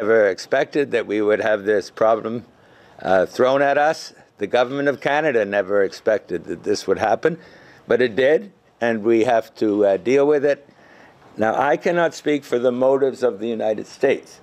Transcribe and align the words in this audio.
Never 0.00 0.28
expected 0.28 0.92
that 0.92 1.06
we 1.06 1.20
would 1.20 1.40
have 1.40 1.64
this 1.64 1.90
problem 1.90 2.46
uh, 3.02 3.26
thrown 3.26 3.60
at 3.60 3.76
us. 3.76 4.14
The 4.38 4.46
government 4.46 4.88
of 4.88 5.02
Canada 5.02 5.44
never 5.44 5.84
expected 5.84 6.44
that 6.44 6.62
this 6.62 6.86
would 6.86 6.98
happen, 6.98 7.38
but 7.86 8.00
it 8.00 8.16
did, 8.16 8.50
and 8.80 9.04
we 9.04 9.24
have 9.24 9.54
to 9.56 9.84
uh, 9.84 9.96
deal 9.98 10.26
with 10.26 10.42
it. 10.42 10.66
Now, 11.36 11.54
I 11.54 11.76
cannot 11.76 12.14
speak 12.14 12.44
for 12.44 12.58
the 12.58 12.72
motives 12.72 13.22
of 13.22 13.40
the 13.40 13.46
United 13.46 13.86
States. 13.86 14.40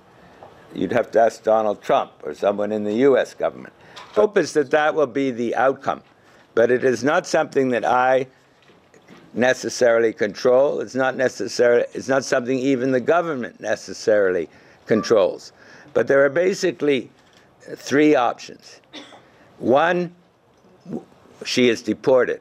You'd 0.72 0.92
have 0.92 1.10
to 1.10 1.20
ask 1.20 1.42
Donald 1.42 1.82
Trump 1.82 2.12
or 2.22 2.34
someone 2.34 2.70
in 2.70 2.84
the 2.84 2.94
U.S. 3.08 3.34
government. 3.34 3.74
Hope 4.12 4.38
is 4.38 4.52
that 4.52 4.70
that 4.70 4.94
will 4.94 5.08
be 5.08 5.32
the 5.32 5.56
outcome, 5.56 6.02
but 6.54 6.70
it 6.70 6.84
is 6.84 7.02
not 7.02 7.26
something 7.26 7.70
that 7.70 7.84
I 7.84 8.28
necessarily 9.34 10.12
control. 10.12 10.78
It's 10.78 10.94
not 10.94 11.16
necessarily. 11.16 11.84
It's 11.94 12.08
not 12.08 12.24
something 12.24 12.60
even 12.60 12.92
the 12.92 13.00
government 13.00 13.58
necessarily 13.58 14.48
controls. 14.88 15.52
But 15.94 16.08
there 16.08 16.24
are 16.24 16.30
basically 16.30 17.10
three 17.76 18.14
options. 18.14 18.80
One, 19.58 20.14
she 21.44 21.68
is 21.68 21.82
deported. 21.82 22.40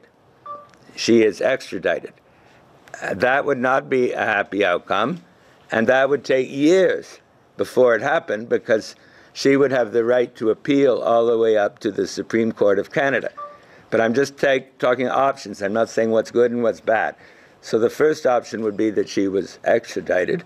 She 0.95 1.23
is 1.23 1.41
extradited. 1.41 2.13
Uh, 3.01 3.13
that 3.15 3.45
would 3.45 3.59
not 3.59 3.89
be 3.89 4.13
a 4.13 4.25
happy 4.25 4.65
outcome, 4.65 5.21
and 5.71 5.85
that 5.87 6.09
would 6.09 6.23
take 6.23 6.49
years 6.49 7.19
before 7.57 7.95
it 7.95 8.01
happened 8.01 8.49
because 8.49 8.95
she 9.33 9.55
would 9.55 9.71
have 9.71 9.91
the 9.91 10.03
right 10.03 10.33
to 10.35 10.49
appeal 10.49 10.97
all 10.99 11.27
the 11.27 11.37
way 11.37 11.57
up 11.57 11.77
to 11.79 11.91
the 11.91 12.07
Supreme 12.07 12.51
Court 12.51 12.79
of 12.79 12.91
Canada. 12.91 13.29
But 13.89 14.01
I'm 14.01 14.13
just 14.13 14.37
take, 14.37 14.79
talking 14.79 15.07
options. 15.07 15.61
I'm 15.61 15.73
not 15.73 15.89
saying 15.89 16.09
what's 16.11 16.31
good 16.31 16.51
and 16.51 16.63
what's 16.63 16.81
bad. 16.81 17.15
So 17.61 17.77
the 17.77 17.89
first 17.89 18.25
option 18.25 18.63
would 18.63 18.77
be 18.77 18.89
that 18.91 19.07
she 19.07 19.27
was 19.27 19.59
extradited. 19.63 20.43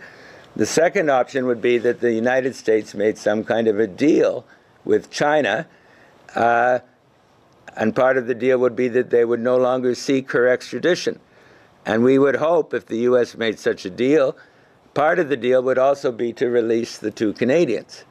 The 0.56 0.66
second 0.66 1.10
option 1.10 1.46
would 1.46 1.62
be 1.62 1.78
that 1.78 2.02
the 2.02 2.14
United 2.14 2.56
States 2.56 2.94
made 2.94 3.18
some 3.18 3.44
kind 3.44 3.68
of 3.68 3.80
a 3.80 3.88
deal 3.88 4.46
with 4.84 5.10
China. 5.10 5.68
Uh, 6.36 6.80
and 7.76 7.96
part 7.96 8.18
of 8.18 8.28
the 8.28 8.36
deal 8.36 8.58
would 8.58 8.76
be 8.76 8.90
that 8.90 9.10
they 9.10 9.24
would 9.24 9.40
no 9.40 9.56
longer 9.58 9.96
seek 9.96 10.32
her 10.32 10.48
extradition. 10.48 11.20
And 11.86 12.04
we 12.04 12.20
would 12.20 12.36
hope, 12.36 12.74
if 12.74 12.86
the 12.86 12.98
U.S. 13.00 13.36
made 13.36 13.60
such 13.60 13.86
a 13.86 13.90
deal, 13.90 14.36
part 14.94 15.20
of 15.20 15.30
the 15.30 15.38
deal 15.38 15.64
would 15.64 15.78
also 15.78 16.12
be 16.12 16.34
to 16.34 16.50
release 16.50 16.98
the 16.98 17.12
two 17.12 17.34
Canadians. 17.34 18.04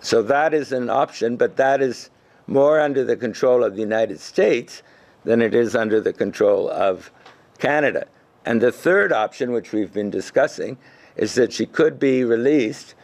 So 0.00 0.22
that 0.22 0.54
is 0.54 0.70
an 0.70 0.88
option, 0.88 1.36
but 1.36 1.56
that 1.56 1.82
is 1.82 2.10
more 2.46 2.80
under 2.80 3.04
the 3.04 3.16
control 3.16 3.64
of 3.64 3.74
the 3.74 3.80
United 3.80 4.20
States 4.20 4.82
than 5.24 5.42
it 5.42 5.54
is 5.54 5.74
under 5.74 6.00
the 6.00 6.12
control 6.12 6.70
of 6.70 7.10
Canada. 7.58 8.06
And 8.44 8.60
the 8.60 8.72
third 8.72 9.12
option, 9.12 9.52
which 9.52 9.72
we've 9.72 9.92
been 9.92 10.10
discussing, 10.10 10.76
is 11.16 11.34
that 11.34 11.52
she 11.52 11.66
could 11.66 11.98
be 11.98 12.24
released 12.24 12.94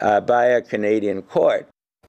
uh, 0.00 0.20
by 0.20 0.46
a 0.46 0.62
Canadian 0.62 1.22
court. 1.22 1.68